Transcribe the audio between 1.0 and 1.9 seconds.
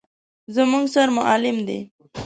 معلم دی.